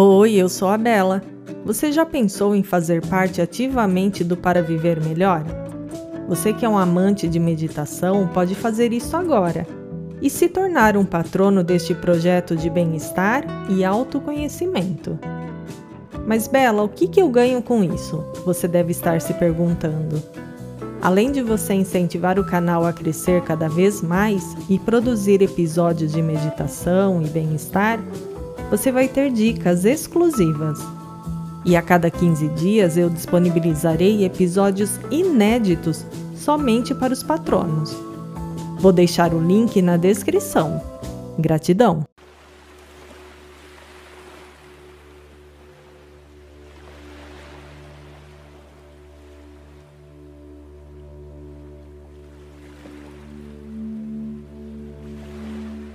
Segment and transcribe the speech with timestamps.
[0.00, 1.20] Oi, eu sou a Bela.
[1.64, 5.42] Você já pensou em fazer parte ativamente do Para Viver Melhor?
[6.28, 9.66] Você que é um amante de meditação pode fazer isso agora
[10.22, 15.18] e se tornar um patrono deste projeto de bem-estar e autoconhecimento.
[16.24, 18.24] Mas, Bela, o que, que eu ganho com isso?
[18.44, 20.22] Você deve estar se perguntando.
[21.02, 26.22] Além de você incentivar o canal a crescer cada vez mais e produzir episódios de
[26.22, 27.98] meditação e bem-estar,
[28.70, 30.78] você vai ter dicas exclusivas.
[31.64, 36.04] E a cada 15 dias eu disponibilizarei episódios inéditos
[36.36, 37.96] somente para os patronos.
[38.78, 40.80] Vou deixar o link na descrição.
[41.38, 42.04] Gratidão!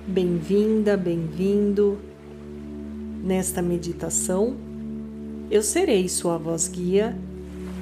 [0.07, 2.12] Bem-vinda, bem-vindo
[3.23, 4.53] Nesta meditação,
[5.49, 7.17] eu serei sua voz guia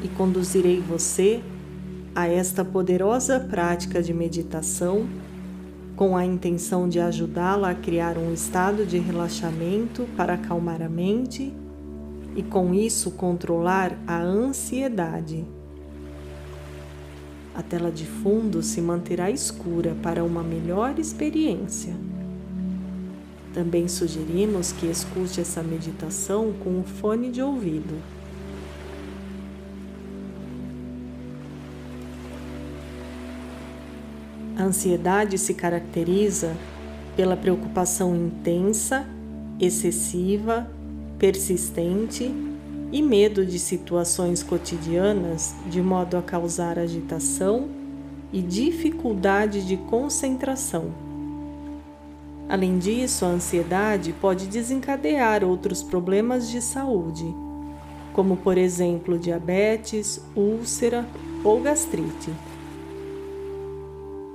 [0.04, 1.42] e conduzirei você
[2.14, 5.08] a esta poderosa prática de meditação
[5.96, 11.52] com a intenção de ajudá-la a criar um estado de relaxamento para acalmar a mente
[12.36, 15.44] e com isso controlar a ansiedade.
[17.56, 21.96] A tela de fundo se manterá escura para uma melhor experiência.
[23.54, 27.96] Também sugerimos que escute essa meditação com o fone de ouvido.
[34.58, 36.56] A ansiedade se caracteriza
[37.16, 39.06] pela preocupação intensa,
[39.60, 40.70] excessiva,
[41.20, 42.32] persistente
[42.92, 47.70] e medo de situações cotidianas de modo a causar agitação
[48.32, 51.11] e dificuldade de concentração
[52.52, 57.34] Além disso, a ansiedade pode desencadear outros problemas de saúde,
[58.12, 61.08] como por exemplo diabetes, úlcera
[61.46, 62.30] ou gastrite.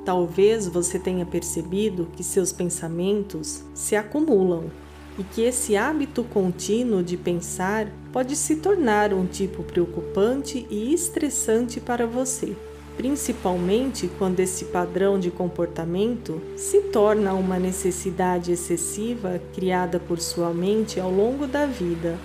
[0.02, 4.70] Talvez você tenha percebido que seus pensamentos se acumulam
[5.18, 11.80] e que esse hábito contínuo de pensar pode se tornar um tipo preocupante e estressante
[11.80, 12.56] para você
[12.96, 20.98] principalmente quando esse padrão de comportamento se torna uma necessidade excessiva criada por sua mente
[20.98, 22.18] ao longo da vida,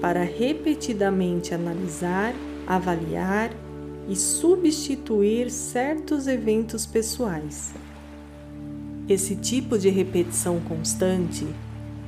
[0.00, 2.32] para repetidamente analisar,
[2.66, 3.50] avaliar
[4.08, 7.74] e substituir certos eventos pessoais.
[9.08, 11.46] Esse tipo de repetição constante,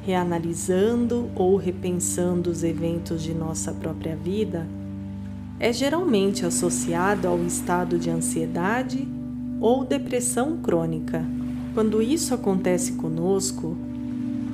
[0.02, 4.66] reanalisando ou repensando os eventos de nossa própria vida,
[5.60, 9.06] é geralmente associado ao estado de ansiedade
[9.60, 11.22] ou depressão crônica.
[11.74, 13.76] Quando isso acontece conosco,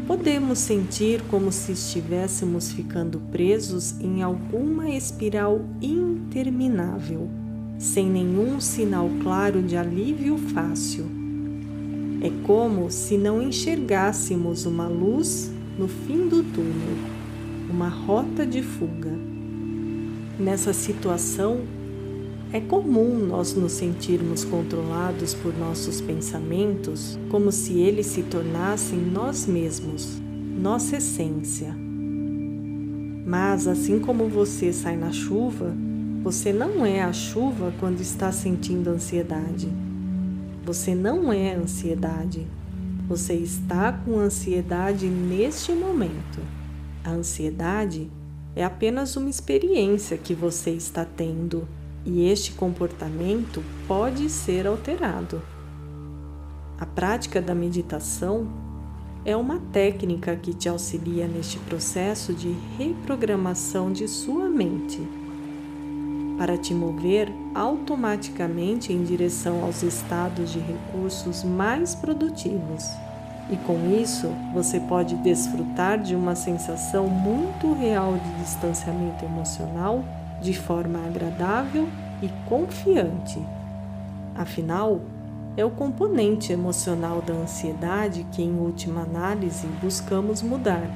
[0.05, 7.29] podemos sentir como se estivéssemos ficando presos em alguma espiral interminável,
[7.79, 11.07] sem nenhum sinal claro de alívio fácil.
[12.21, 16.97] É como se não enxergássemos uma luz no fim do túnel,
[17.71, 19.36] uma rota de fuga.
[20.39, 21.61] Nessa situação,
[22.53, 29.47] é comum nós nos sentirmos controlados por nossos pensamentos como se eles se tornassem nós
[29.47, 30.21] mesmos,
[30.61, 31.75] nossa essência.
[33.27, 35.75] Mas assim como você sai na chuva,
[36.23, 39.69] você não é a chuva quando está sentindo ansiedade.
[40.65, 42.47] Você não é ansiedade.
[43.09, 46.41] Você está com ansiedade neste momento.
[47.05, 48.11] A ansiedade
[48.57, 51.69] é apenas uma experiência que você está tendo
[52.07, 55.43] e este comportamento pode ser alterado.
[56.81, 58.49] A prática da meditação
[59.27, 65.07] é uma técnica que te auxilia neste processo de reprogramação de sua mente,
[66.39, 72.85] para te mover automaticamente em direção aos estados de recursos mais produtivos
[73.49, 80.05] e com isso você pode desfrutar de uma sensação muito real de distanciamento emocional
[80.41, 81.89] de forma agradável
[82.21, 83.41] e confiante.
[84.35, 85.01] Afinal,
[85.57, 90.87] é o componente emocional da ansiedade que, em última análise, buscamos mudar.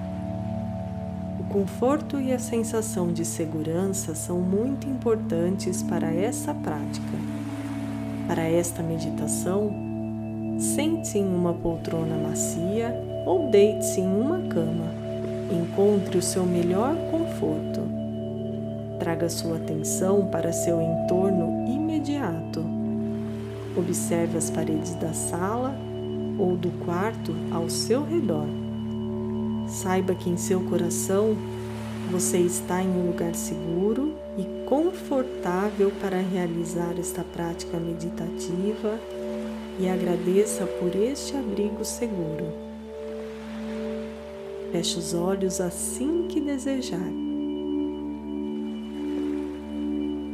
[1.38, 7.16] O conforto e a sensação de segurança são muito importantes para essa prática.
[8.28, 9.89] Para esta meditação,
[10.60, 14.92] Sente-se em uma poltrona macia ou deite-se em uma cama.
[15.50, 17.80] Encontre o seu melhor conforto.
[18.98, 22.62] Traga sua atenção para seu entorno imediato.
[23.74, 25.74] Observe as paredes da sala
[26.38, 28.46] ou do quarto ao seu redor.
[29.66, 31.36] Saiba que em seu coração
[32.10, 38.98] você está em um lugar seguro e confortável para realizar esta prática meditativa
[39.80, 42.44] e agradeça por este abrigo seguro.
[44.70, 47.10] Feche os olhos assim que desejar.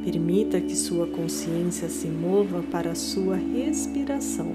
[0.05, 4.51] Permita que sua consciência se mova para a sua respiração.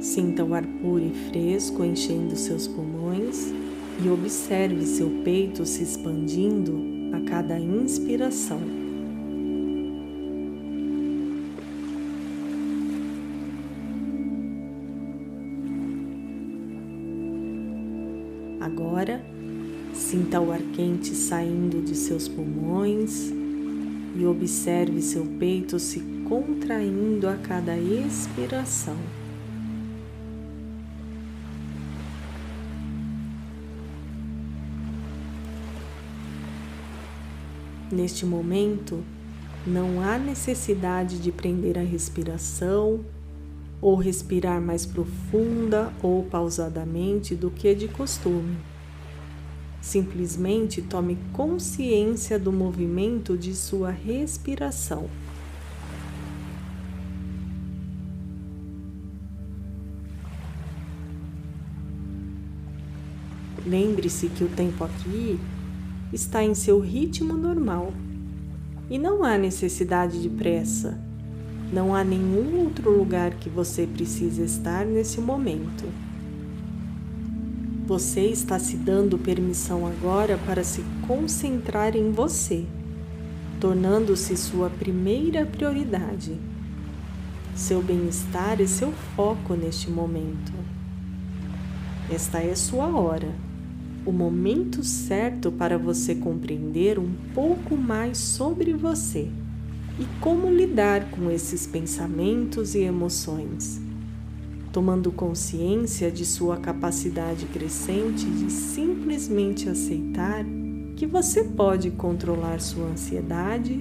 [0.00, 3.52] Sinta o ar puro e fresco enchendo seus pulmões
[4.04, 6.82] e observe seu peito se expandindo
[7.14, 8.83] a cada inspiração.
[20.34, 23.30] Sinta o ar quente saindo de seus pulmões
[24.16, 28.96] e observe seu peito se contraindo a cada expiração.
[37.92, 39.04] Neste momento,
[39.64, 43.04] não há necessidade de prender a respiração
[43.80, 48.73] ou respirar mais profunda ou pausadamente do que de costume.
[49.84, 55.10] Simplesmente tome consciência do movimento de sua respiração.
[63.66, 65.38] Lembre-se que o tempo aqui
[66.10, 67.92] está em seu ritmo normal
[68.88, 70.98] e não há necessidade de pressa.
[71.70, 75.84] Não há nenhum outro lugar que você precise estar nesse momento.
[77.86, 82.64] Você está se dando permissão agora para se concentrar em você,
[83.60, 86.40] tornando-se sua primeira prioridade.
[87.54, 90.50] Seu bem-estar é seu foco neste momento.
[92.10, 93.34] Esta é sua hora,
[94.06, 99.28] o momento certo para você compreender um pouco mais sobre você
[100.00, 103.83] e como lidar com esses pensamentos e emoções
[104.74, 110.44] tomando consciência de sua capacidade crescente de simplesmente aceitar
[110.96, 113.72] que você pode controlar sua ansiedade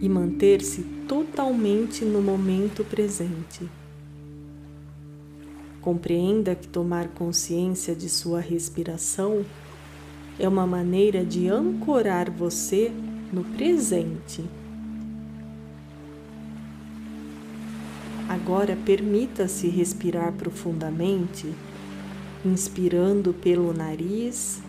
[0.00, 3.70] e manter-se totalmente no momento presente.
[5.80, 9.44] Compreenda que tomar consciência de sua respiração
[10.36, 12.90] é uma maneira de ancorar você
[13.32, 14.42] no presente
[18.42, 21.54] Agora permita-se respirar profundamente,
[22.44, 24.60] inspirando pelo nariz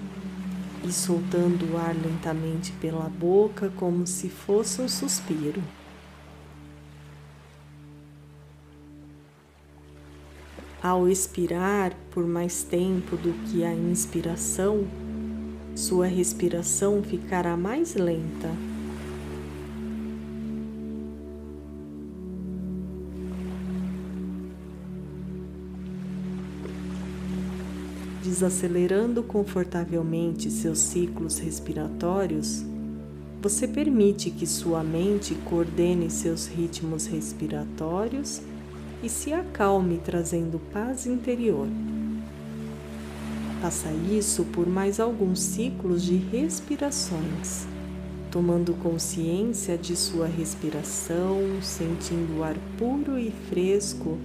[0.83, 5.63] e soltando o ar lentamente pela boca, como se fosse um suspiro.
[10.83, 14.85] Ao expirar por mais tempo do que a inspiração,
[15.75, 18.49] sua respiração ficará mais lenta
[28.41, 32.65] desacelerando confortavelmente seus ciclos respiratórios,
[33.39, 38.41] você permite que sua mente coordene seus ritmos respiratórios
[39.03, 41.67] e se acalme, trazendo paz interior.
[43.61, 47.67] Faça isso por mais alguns ciclos de respirações,
[48.31, 54.17] tomando consciência de sua respiração, sentindo o ar puro e fresco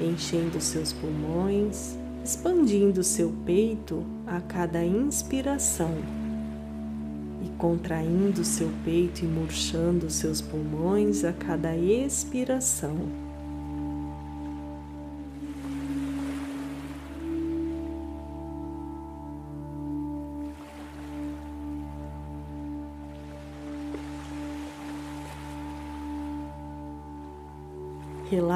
[0.00, 5.94] enchendo seus pulmões expandindo seu peito a cada inspiração
[7.42, 13.29] e contraindo seu peito e murchando seus pulmões a cada expiração.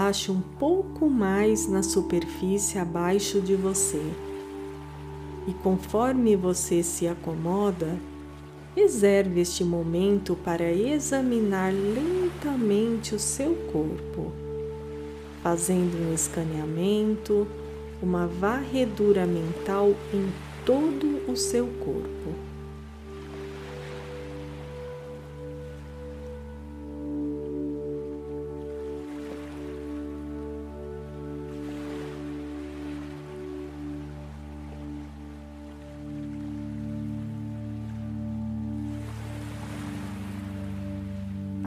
[0.05, 4.03] Relaxe um pouco mais na superfície abaixo de você.
[5.49, 7.99] E conforme você se acomoda,
[8.77, 14.31] reserve este momento para examinar lentamente o seu corpo,
[15.43, 17.47] fazendo um escaneamento,
[18.03, 20.31] uma varredura mental em
[20.67, 22.44] todo o seu corpo.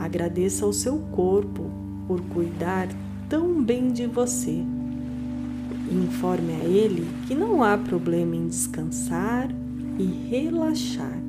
[0.08, 1.70] Agradeça ao seu corpo
[2.08, 2.88] por cuidar
[3.28, 4.64] tão bem de você.
[5.92, 9.50] informe a ele que não há problema em descansar
[10.00, 11.20] e relaxar.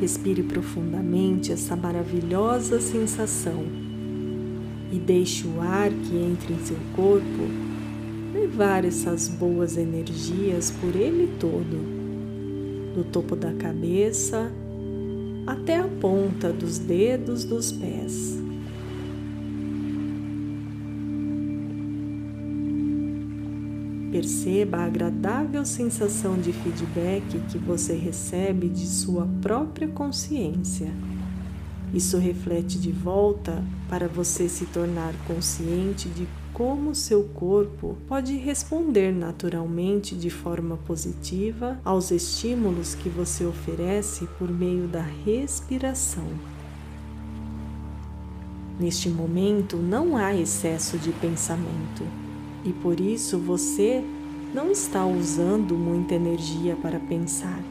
[0.00, 3.91] Respire profundamente essa maravilhosa sensação
[4.92, 7.72] e deixe o ar que entra em seu corpo
[8.34, 14.52] levar essas boas energias por ele todo, do topo da cabeça
[15.46, 18.38] até a ponta dos dedos dos pés.
[24.10, 30.92] Perceba a agradável sensação de feedback que você recebe de sua própria consciência.
[31.92, 39.12] Isso reflete de volta para você se tornar consciente de como seu corpo pode responder
[39.12, 46.28] naturalmente de forma positiva aos estímulos que você oferece por meio da respiração.
[48.78, 52.04] Neste momento não há excesso de pensamento
[52.64, 54.02] e por isso você
[54.54, 57.62] não está usando muita energia para pensar.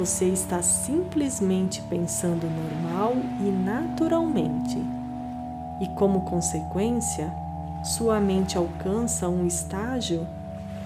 [0.00, 4.78] Você está simplesmente pensando normal e naturalmente.
[5.78, 7.30] E como consequência,
[7.84, 10.26] sua mente alcança um estágio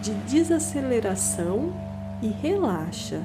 [0.03, 1.73] de desaceleração
[2.21, 3.23] e relaxa,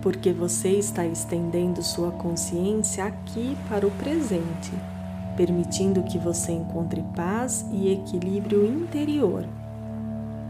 [0.00, 4.72] porque você está estendendo sua consciência aqui para o presente
[5.36, 9.44] permitindo que você encontre paz e equilíbrio interior,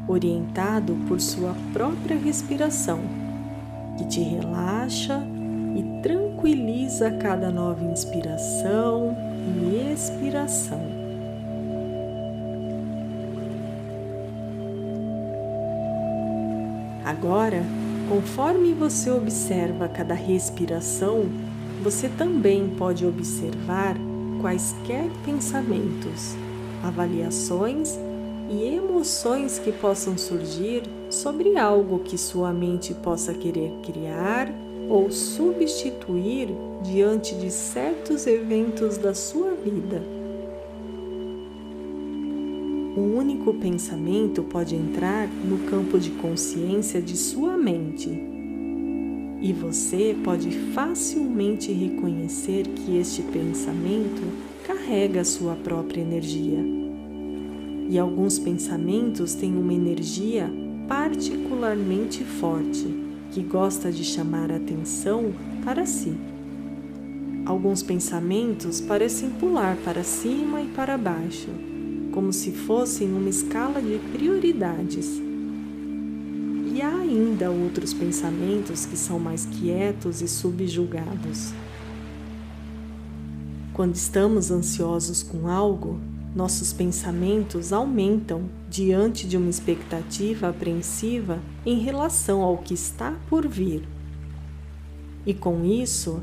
[0.07, 3.24] orientado por sua própria respiração,
[3.97, 5.23] que te relaxa
[5.77, 9.17] e tranquiliza cada nova inspiração
[9.63, 10.81] e expiração.
[17.05, 17.63] Agora,
[18.09, 21.27] conforme você observa cada respiração,
[21.83, 23.95] você também pode observar
[24.41, 26.35] quaisquer pensamentos,
[26.83, 27.99] avaliações
[28.51, 30.83] e emoções que possam surgir
[31.15, 34.53] sobre algo que sua mente possa querer criar
[34.89, 36.49] ou substituir
[36.83, 40.03] diante de certos eventos da sua vida.
[42.97, 48.09] Um único pensamento pode entrar no campo de consciência de sua mente
[49.41, 54.23] e você pode facilmente reconhecer que este pensamento
[54.67, 56.59] carrega sua própria energia.
[57.91, 60.51] E alguns pensamentos têm uma energia
[60.89, 62.87] particularmente forte
[63.31, 65.33] que gosta de chamar a atenção
[65.65, 66.15] para si.
[67.47, 71.51] Alguns pensamentos parecem pular para cima e para baixo,
[72.13, 75.25] como se fossem uma escala de prioridades
[76.75, 81.53] e há ainda outros pensamentos que são mais quietos e subjugados.
[83.73, 86.01] Quando estamos ansiosos com algo,
[86.35, 93.87] nossos pensamentos aumentam diante de uma expectativa apreensiva em relação ao que está por vir.
[95.25, 96.23] E com isso,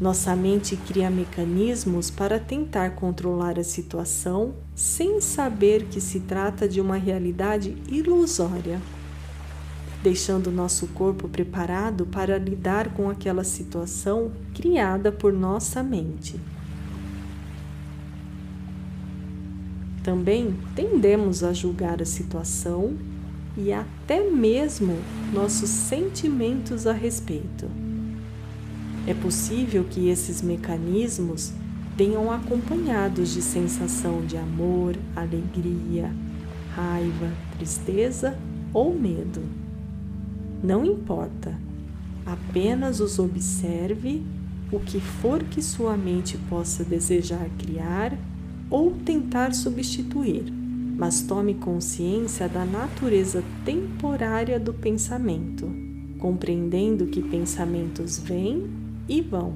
[0.00, 6.80] nossa mente cria mecanismos para tentar controlar a situação sem saber que se trata de
[6.80, 8.80] uma realidade ilusória
[10.02, 16.40] deixando nosso corpo preparado para lidar com aquela situação criada por nossa mente.
[20.02, 22.96] Também tendemos a julgar a situação
[23.56, 24.96] e até mesmo
[25.32, 27.68] nossos sentimentos a respeito.
[29.06, 31.52] É possível que esses mecanismos
[31.96, 36.10] venham acompanhados de sensação de amor, alegria,
[36.74, 38.36] raiva, tristeza
[38.72, 39.42] ou medo.
[40.62, 41.54] Não importa,
[42.24, 44.22] apenas os observe
[44.70, 48.16] o que for que sua mente possa desejar criar
[48.72, 50.50] ou tentar substituir,
[50.96, 55.70] mas tome consciência da natureza temporária do pensamento,
[56.18, 58.70] compreendendo que pensamentos vêm
[59.06, 59.52] e vão.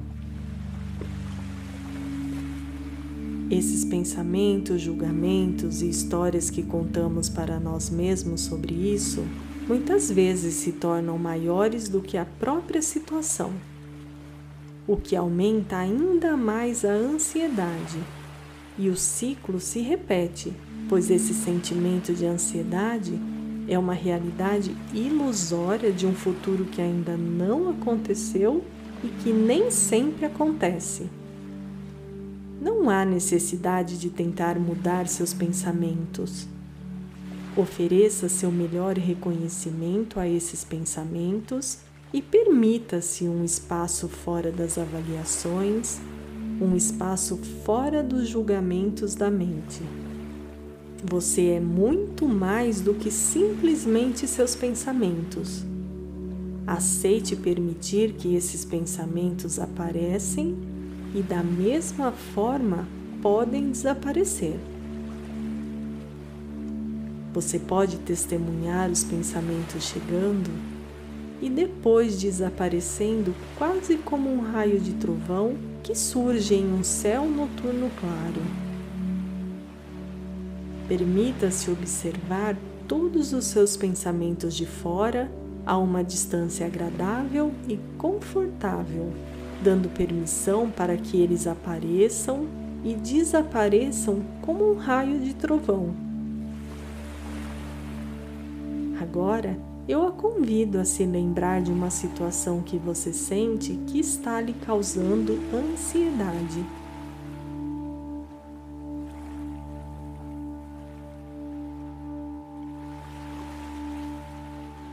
[3.49, 9.23] Esses pensamentos, julgamentos e histórias que contamos para nós mesmos sobre isso
[9.67, 13.51] muitas vezes se tornam maiores do que a própria situação,
[14.85, 17.97] o que aumenta ainda mais a ansiedade.
[18.77, 20.53] E o ciclo se repete,
[20.87, 23.19] pois esse sentimento de ansiedade
[23.67, 28.63] é uma realidade ilusória de um futuro que ainda não aconteceu
[29.03, 31.09] e que nem sempre acontece.
[32.61, 36.47] Não há necessidade de tentar mudar seus pensamentos
[37.57, 41.79] Ofereça seu melhor reconhecimento a esses pensamentos
[42.13, 45.99] e permita-se um espaço fora das avaliações,
[46.59, 49.81] um espaço fora dos julgamentos da mente.
[51.03, 55.63] Você é muito mais do que simplesmente seus pensamentos.
[56.65, 60.57] Aceite permitir que esses pensamentos aparecem
[61.13, 62.87] e, da mesma forma,
[63.21, 64.55] podem desaparecer.
[67.33, 70.49] Você pode testemunhar os pensamentos chegando
[71.39, 75.55] e depois desaparecendo quase como um raio de trovão
[75.87, 78.41] que surge em um céu noturno claro.
[80.85, 82.57] Permita-se observar
[82.89, 85.31] todos os seus pensamentos de fora
[85.65, 89.13] a uma distância agradável e confortável,
[89.63, 92.47] dando permissão para que eles apareçam
[92.83, 95.95] e desapareçam como um raio de trovão
[98.99, 104.41] Agora, eu a convido a se lembrar de uma situação que você sente que está
[104.41, 106.65] lhe causando ansiedade.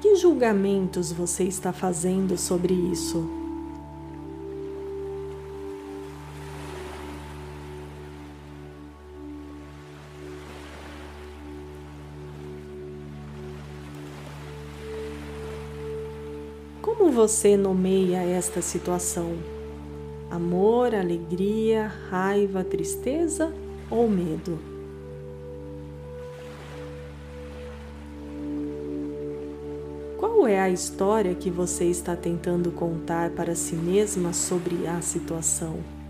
[0.01, 3.44] Que julgamentos você está fazendo sobre isso?
[16.85, 19.39] Como você nomeia esta situação?
[20.31, 23.51] Amor, alegria, raiva, tristeza
[23.91, 24.59] ou medo?
[30.19, 36.04] Qual é a história que você está tentando contar para si mesma sobre a situação?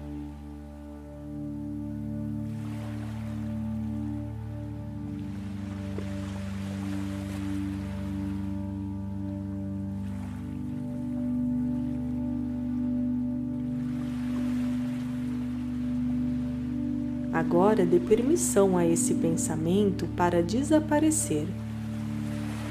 [17.55, 21.47] Agora dê permissão a esse pensamento para desaparecer.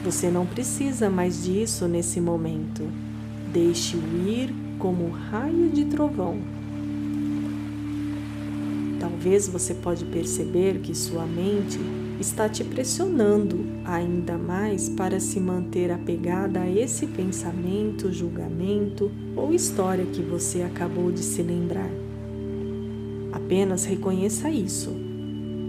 [0.04, 2.84] Você não precisa mais disso nesse momento.
[3.54, 6.38] Deixe-o ir como raio de trovão.
[9.00, 11.80] Talvez você pode perceber que sua mente
[12.20, 20.06] está te pressionando ainda mais para se manter apegada a esse pensamento, julgamento ou história
[20.06, 22.03] que você acabou de se lembrar.
[23.46, 24.90] Apenas reconheça isso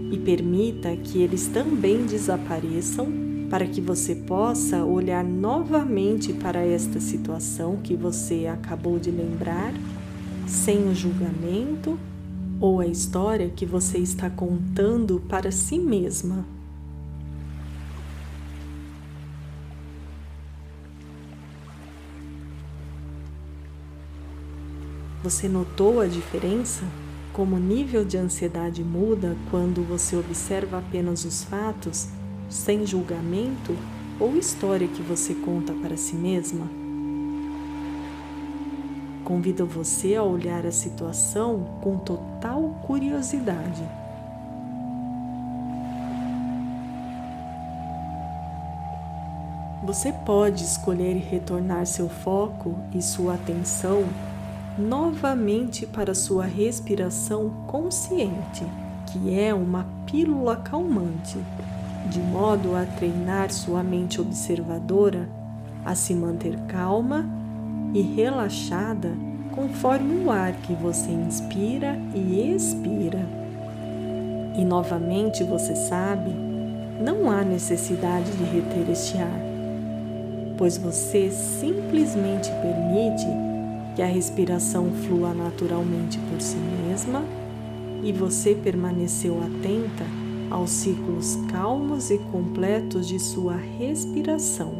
[0.09, 3.11] e permita que eles também desapareçam
[3.49, 9.73] para que você possa olhar novamente para esta situação que você acabou de lembrar,
[10.47, 11.99] sem o julgamento
[12.61, 16.45] ou a história que você está contando para si mesma.
[25.21, 26.85] Você notou a diferença?
[27.35, 32.07] Como o nível de ansiedade muda quando você observa apenas os fatos,
[32.49, 33.75] sem julgamento
[34.17, 36.65] ou história que você conta para si mesma?
[39.25, 43.83] Convido você a olhar a situação com total curiosidade.
[49.83, 54.05] Você pode escolher retornar seu foco e sua atenção
[54.77, 58.65] novamente para sua respiração consciente,
[59.07, 61.37] que é uma pílula calmante,
[62.09, 65.29] de modo a treinar sua mente observadora
[65.85, 67.25] a se manter calma
[67.93, 69.13] e relaxada
[69.51, 73.25] conforme o ar que você inspira e expira.
[74.57, 76.31] E novamente você sabe,
[76.99, 79.39] não há necessidade de reter este ar,
[80.57, 83.54] pois você simplesmente permite
[83.95, 87.23] que a respiração flua naturalmente por si mesma
[88.03, 90.05] e você permaneceu atenta
[90.51, 94.73] aos ciclos calmos e completos de sua respiração,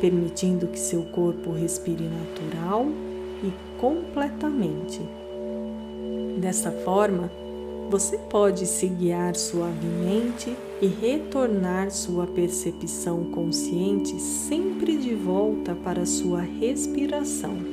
[0.00, 2.86] permitindo que seu corpo respire natural
[3.42, 5.00] e completamente.
[6.38, 7.30] Dessa forma,
[7.90, 16.40] você pode se guiar suavemente e retornar sua percepção consciente sempre de volta para sua
[16.40, 17.71] respiração.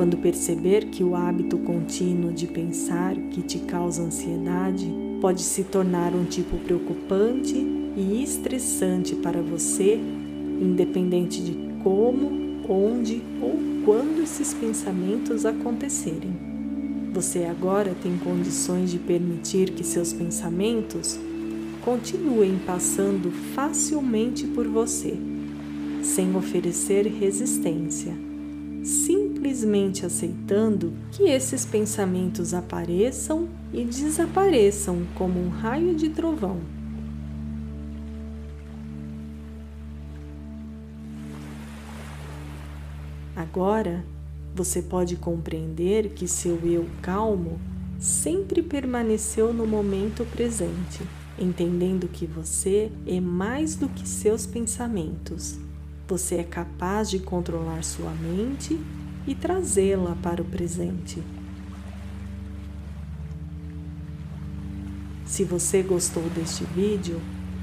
[0.00, 6.14] Quando perceber que o hábito contínuo de pensar que te causa ansiedade pode se tornar
[6.14, 7.54] um tipo preocupante
[7.94, 10.00] e estressante para você,
[10.58, 12.32] independente de como,
[12.66, 16.32] onde ou quando esses pensamentos acontecerem.
[17.12, 21.20] Você agora tem condições de permitir que seus pensamentos
[21.84, 25.14] continuem passando facilmente por você,
[26.02, 28.16] sem oferecer resistência,
[29.40, 36.60] simplesmente aceitando que esses pensamentos apareçam e desapareçam como um raio de trovão.
[43.34, 44.04] Agora,
[44.54, 47.58] você pode compreender que seu eu calmo
[47.98, 51.00] sempre permaneceu no momento presente,
[51.38, 55.58] entendendo que você é mais do que seus pensamentos.
[56.06, 58.78] Você é capaz de controlar sua mente
[59.26, 61.22] e trazê-la para o presente.
[65.24, 67.20] Se você gostou deste vídeo,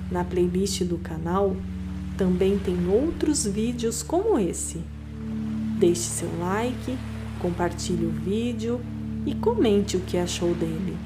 [0.10, 1.56] na playlist do canal
[2.18, 4.82] também tem outros vídeos como esse.
[5.78, 6.98] Deixe seu like,
[7.40, 8.82] compartilhe o vídeo
[9.26, 10.98] e comente o que achou dele.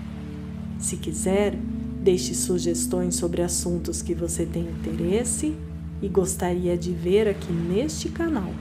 [0.79, 1.55] Se quiser,
[2.01, 5.55] deixe sugestões sobre assuntos que você tem interesse
[6.01, 8.53] e gostaria de ver aqui neste canal.